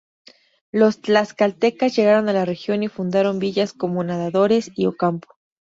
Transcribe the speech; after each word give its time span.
Los 0.71 0.99
Tlaxcaltecas 1.03 1.95
llegaron 1.95 2.27
a 2.27 2.33
la 2.33 2.43
región 2.43 2.81
y 2.81 2.87
fundaron 2.87 3.37
villas 3.37 3.71
como 3.71 4.03
Nadadores 4.03 4.71
y 4.75 4.87
Ocampo. 4.87 5.29